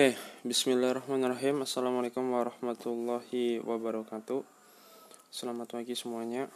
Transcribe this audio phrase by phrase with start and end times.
[0.00, 0.16] Oke,
[0.48, 1.60] bismillahirrahmanirrahim.
[1.60, 4.40] Assalamualaikum warahmatullahi wabarakatuh.
[5.28, 6.48] Selamat pagi semuanya.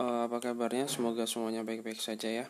[0.00, 0.88] Uh, Apa kabarnya?
[0.88, 2.46] Semoga semuanya baik-baik saja ya.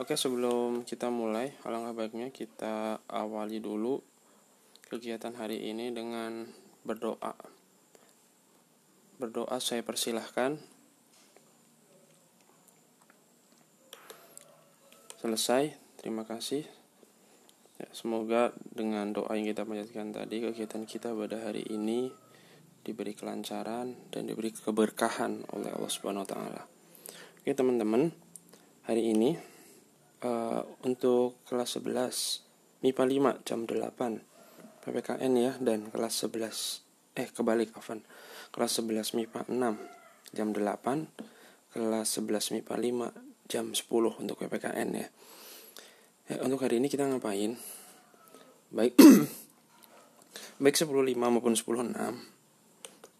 [0.00, 4.00] Oke, sebelum kita mulai Alangkah baiknya kita awali dulu
[4.88, 6.48] Kegiatan hari ini dengan
[6.88, 7.36] berdoa.
[9.20, 10.56] Berdoa saya persilahkan.
[15.20, 16.80] Selesai, terima kasih
[17.82, 22.14] Ya, semoga dengan doa yang kita panjatkan tadi kegiatan kita pada hari ini
[22.86, 26.62] diberi kelancaran dan diberi keberkahan oleh Allah Subhanahu wa taala.
[27.42, 28.14] Oke, teman-teman.
[28.86, 29.34] Hari ini
[30.22, 33.02] uh, untuk kelas 11 MIPA
[33.42, 38.06] 5 jam 8 PPKN ya dan kelas 11 eh kebalik Afan.
[38.54, 45.10] Kelas 11 MIPA 6 jam 8, kelas 11 MIPA 5 jam 10 untuk PPKN ya.
[46.30, 47.58] Ya, untuk hari ini kita ngapain?
[48.72, 48.96] Baik.
[50.62, 50.88] Baik 10.5
[51.20, 52.32] maupun 10.6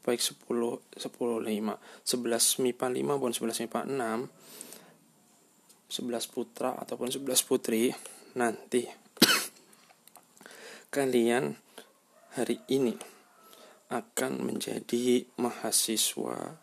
[0.02, 4.26] baik 10 10 5 11 MIPA 5 maupun 11 MIPA 6
[5.92, 7.92] 11 putra ataupun 11 putri.
[8.34, 8.88] Nanti
[10.94, 11.54] kalian
[12.32, 12.96] hari ini
[13.92, 16.56] akan menjadi mahasiswa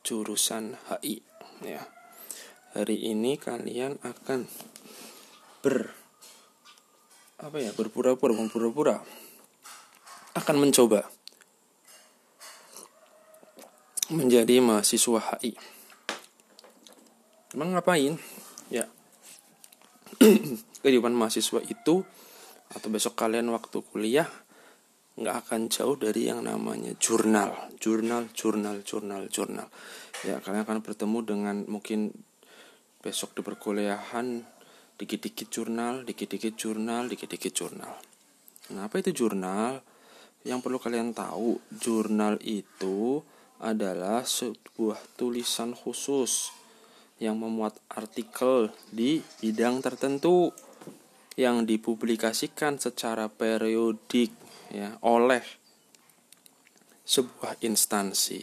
[0.00, 1.20] jurusan HI
[1.60, 1.84] ya.
[2.72, 4.48] Hari ini kalian akan
[5.62, 6.03] ber
[7.44, 9.04] apa ya berpura-pura berpura-pura
[10.32, 11.04] akan mencoba
[14.08, 15.52] menjadi mahasiswa HI.
[17.52, 18.16] Emang ngapain?
[18.72, 18.88] Ya.
[20.80, 22.04] Kehidupan mahasiswa itu
[22.72, 24.28] atau besok kalian waktu kuliah
[25.14, 29.68] nggak akan jauh dari yang namanya jurnal, jurnal, jurnal, jurnal, jurnal.
[30.24, 32.10] Ya, kalian akan bertemu dengan mungkin
[33.04, 34.53] besok di perkuliahan
[34.94, 37.94] dikit-dikit jurnal, dikit-dikit jurnal, dikit-dikit jurnal.
[38.64, 39.82] Kenapa itu jurnal?
[40.44, 43.24] Yang perlu kalian tahu, jurnal itu
[43.64, 46.52] adalah sebuah tulisan khusus
[47.22, 50.52] yang memuat artikel di bidang tertentu
[51.34, 54.30] yang dipublikasikan secara periodik
[54.70, 55.42] ya oleh
[57.04, 58.42] sebuah instansi.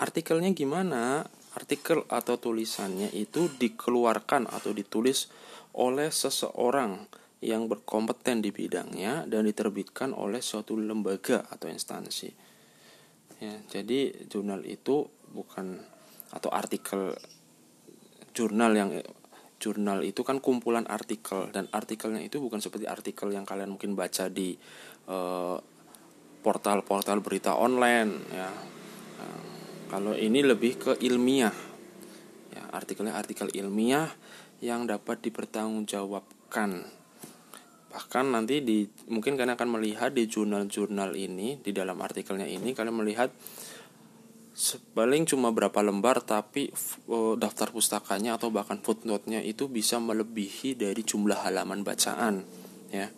[0.00, 1.24] Artikelnya gimana?
[1.58, 5.30] Artikel atau tulisannya itu dikeluarkan atau ditulis
[5.74, 7.06] oleh seseorang
[7.40, 12.30] yang berkompeten di bidangnya dan diterbitkan oleh suatu lembaga atau instansi.
[13.40, 15.80] Ya, jadi jurnal itu bukan
[16.30, 17.16] atau artikel
[18.36, 18.90] jurnal yang
[19.60, 24.28] jurnal itu kan kumpulan artikel dan artikelnya itu bukan seperti artikel yang kalian mungkin baca
[24.28, 24.56] di
[26.40, 28.48] portal-portal uh, berita online ya.
[29.90, 31.50] Kalau ini lebih ke ilmiah.
[32.54, 34.06] Ya, artikelnya artikel ilmiah
[34.62, 36.86] yang dapat dipertanggungjawabkan.
[37.90, 43.02] Bahkan nanti di mungkin kalian akan melihat di jurnal-jurnal ini di dalam artikelnya ini kalian
[43.02, 43.34] melihat
[44.94, 46.70] paling cuma berapa lembar tapi
[47.10, 52.46] uh, daftar pustakanya atau bahkan footnote-nya itu bisa melebihi dari jumlah halaman bacaan
[52.94, 53.10] ya.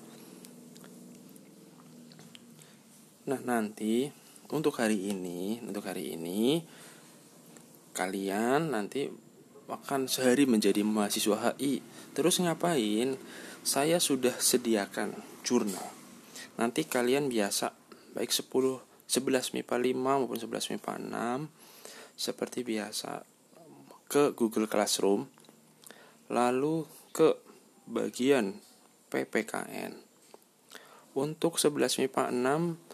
[3.23, 4.22] Nah, nanti
[4.53, 6.61] untuk hari ini, untuk hari ini
[7.97, 9.09] kalian nanti
[9.69, 11.81] akan sehari menjadi mahasiswa HI.
[12.13, 13.17] Terus ngapain?
[13.65, 15.87] Saya sudah sediakan jurnal.
[16.61, 17.73] Nanti kalian biasa
[18.13, 23.21] baik 10 11 MIPA 5 maupun 11 MIPA 6 seperti biasa
[24.09, 25.29] ke Google Classroom
[26.33, 27.37] lalu ke
[27.85, 28.57] bagian
[29.13, 30.01] PPKN.
[31.13, 32.92] Untuk 11 MIPA 6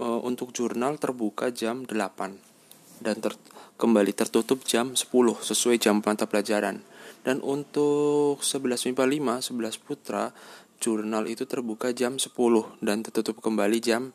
[0.00, 3.36] e, untuk jurnal terbuka jam 8 dan ter
[3.80, 5.08] kembali tertutup jam 10
[5.40, 6.84] sesuai jam mata pelajaran.
[7.20, 9.04] Dan untuk 11 MIPA
[9.44, 10.32] 5, 11 Putra,
[10.80, 12.32] jurnal itu terbuka jam 10
[12.80, 14.12] dan tertutup kembali jam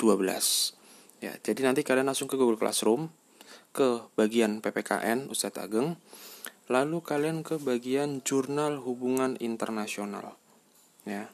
[0.00, 0.76] 12.
[1.24, 3.10] Ya, jadi nanti kalian langsung ke Google Classroom
[3.72, 5.96] ke bagian PPKN Ustadz Ageng,
[6.70, 10.36] lalu kalian ke bagian jurnal hubungan internasional.
[11.08, 11.32] Ya.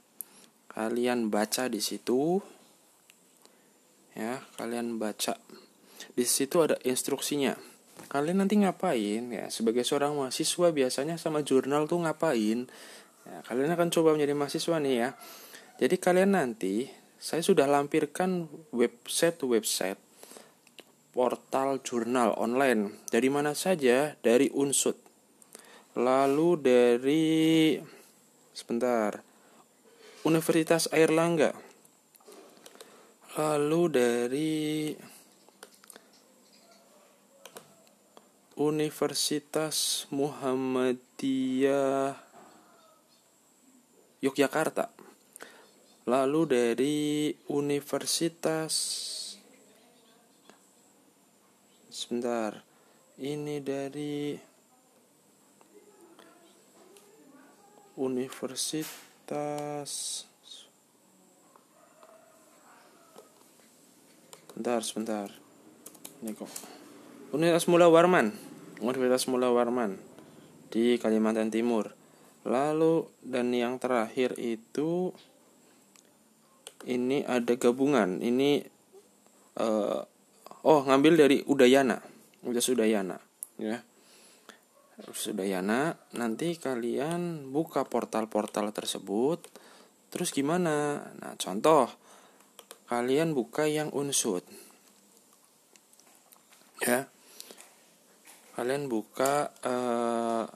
[0.70, 2.42] Kalian baca di situ
[4.14, 5.36] ya, kalian baca
[6.14, 7.58] di situ ada instruksinya.
[8.06, 9.46] Kalian nanti ngapain ya?
[9.50, 12.70] Sebagai seorang mahasiswa biasanya sama jurnal tuh ngapain?
[13.26, 15.08] Ya, kalian akan coba menjadi mahasiswa nih ya.
[15.82, 16.86] Jadi kalian nanti
[17.18, 19.98] saya sudah lampirkan website-website
[21.14, 24.98] portal jurnal online dari mana saja dari Unsut.
[25.94, 27.34] Lalu dari
[28.54, 29.22] sebentar
[30.26, 31.73] Universitas Airlangga.
[33.34, 34.94] Lalu dari
[38.54, 42.14] Universitas Muhammadiyah
[44.22, 44.94] Yogyakarta.
[46.04, 48.76] lalu dari universitas
[51.88, 52.60] sebentar
[53.16, 54.36] ini dari
[57.96, 59.88] universitas
[64.54, 65.28] sebentar sebentar.
[66.22, 66.46] Ini kok.
[67.34, 68.30] Universitas Mula Warman.
[68.78, 69.98] Universitas Mula Warman.
[70.70, 71.90] Di Kalimantan Timur.
[72.46, 75.10] Lalu dan yang terakhir itu
[76.86, 78.22] ini ada gabungan.
[78.22, 78.62] Ini
[79.58, 80.00] uh,
[80.62, 81.98] oh ngambil dari Udayana.
[82.46, 83.18] Udah Udayana
[83.58, 83.82] ya.
[85.10, 89.42] Udayana nanti kalian buka portal-portal tersebut.
[90.14, 91.02] Terus gimana?
[91.18, 92.03] Nah contoh
[92.84, 94.44] kalian buka yang unsut
[96.84, 97.08] ya.
[98.54, 100.46] Kalian buka uh,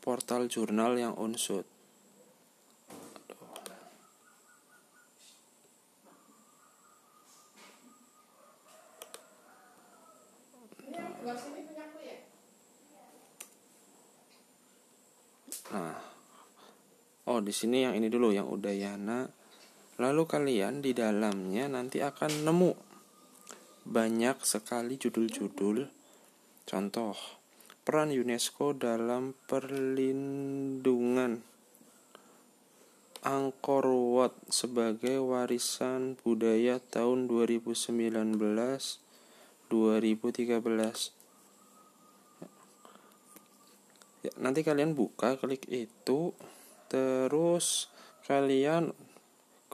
[0.00, 1.68] portal jurnal yang unsut
[15.74, 15.98] Nah,
[17.26, 19.26] oh di sini yang ini dulu yang Udayana.
[19.94, 22.72] Lalu kalian di dalamnya nanti akan nemu
[23.86, 25.86] banyak sekali judul-judul.
[26.64, 27.14] Contoh,
[27.84, 31.44] peran UNESCO dalam perlindungan
[33.24, 38.36] Angkor Wat sebagai warisan budaya tahun 2019
[39.72, 40.60] 2013
[44.28, 46.36] ya, nanti kalian buka klik itu
[46.92, 47.88] terus
[48.28, 48.92] kalian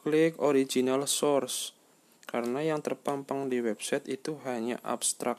[0.02, 1.76] klik original source
[2.24, 5.38] karena yang terpampang di website itu hanya abstrak.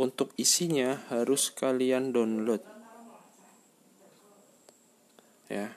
[0.00, 2.64] Untuk isinya harus kalian download.
[5.52, 5.76] Ya.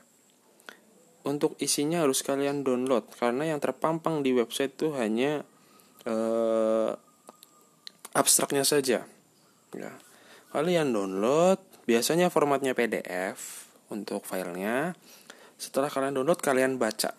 [1.28, 5.44] Untuk isinya harus kalian download karena yang terpampang di website itu hanya
[6.08, 6.92] eh,
[8.16, 9.04] abstraknya saja.
[9.76, 9.92] Ya.
[10.56, 14.96] Kalian download Biasanya formatnya PDF untuk filenya.
[15.60, 17.12] Setelah kalian download, kalian baca.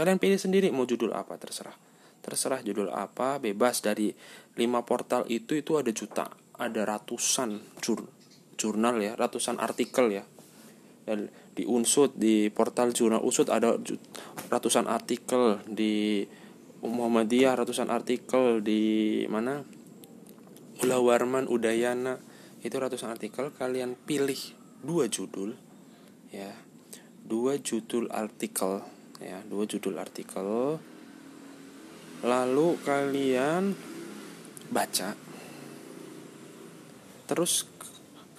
[0.00, 1.76] Kalian pilih sendiri mau judul apa, terserah.
[2.24, 4.08] Terserah judul apa, bebas dari
[4.56, 4.56] 5
[4.88, 6.24] portal itu itu ada juta,
[6.56, 8.08] ada ratusan jur,
[8.56, 10.24] jurnal ya, ratusan artikel ya.
[11.52, 13.76] Di Unsut di portal jurnal Unsut ada
[14.48, 16.24] ratusan artikel di
[16.80, 18.80] Muhammadiyah ratusan artikel di
[19.28, 19.60] mana
[20.80, 22.16] Ula Warman Udayana
[22.64, 24.38] itu ratusan artikel kalian pilih
[24.80, 25.52] dua judul
[26.32, 26.56] ya
[27.20, 28.80] dua judul artikel
[29.20, 30.80] ya dua judul artikel.
[32.20, 33.72] Lalu kalian
[34.68, 35.16] baca.
[37.28, 37.64] Terus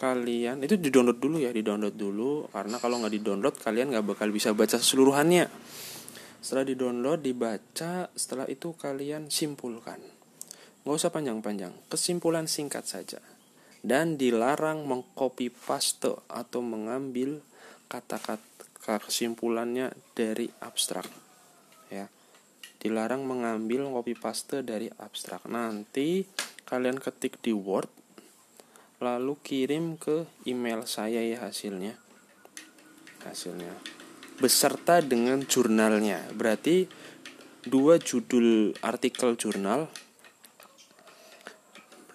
[0.01, 2.49] kalian itu di download dulu ya di download dulu.
[2.49, 5.47] Karena kalau nggak di download kalian nggak bakal bisa baca seluruhannya.
[6.41, 8.09] Setelah di download dibaca.
[8.13, 10.01] Setelah itu kalian simpulkan.
[10.81, 11.73] Nggak usah panjang-panjang.
[11.89, 13.21] Kesimpulan singkat saja.
[13.81, 17.41] Dan dilarang mengcopy paste atau mengambil
[17.89, 18.50] kata-kata
[18.81, 21.05] kesimpulannya dari abstrak
[21.91, 22.09] ya.
[22.81, 25.45] Dilarang mengambil copy paste dari abstrak.
[25.45, 26.25] Nanti
[26.65, 27.91] kalian ketik di Word
[29.01, 31.93] lalu kirim ke email saya ya hasilnya.
[33.21, 33.77] Hasilnya.
[34.41, 36.25] Beserta dengan jurnalnya.
[36.33, 36.89] Berarti
[37.61, 39.85] dua judul artikel jurnal.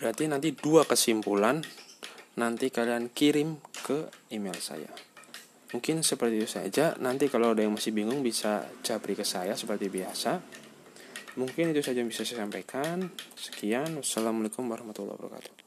[0.03, 1.63] Berarti nanti dua kesimpulan.
[2.37, 5.06] Nanti kalian kirim ke email saya.
[5.67, 6.95] Mungkin seperti itu saja.
[7.03, 10.39] Nanti kalau ada yang masih bingung bisa japri ke saya seperti biasa.
[11.37, 13.11] Mungkin itu saja yang bisa saya sampaikan.
[13.35, 13.99] Sekian.
[13.99, 15.66] Wassalamualaikum warahmatullahi wabarakatuh.